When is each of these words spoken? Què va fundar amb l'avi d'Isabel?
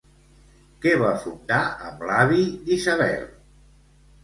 Què 0.85 0.93
va 1.01 1.11
fundar 1.25 1.59
amb 1.91 2.03
l'avi 2.09 2.41
d'Isabel? 2.71 3.31